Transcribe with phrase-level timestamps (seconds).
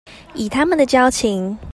[0.33, 1.55] 以他們的交情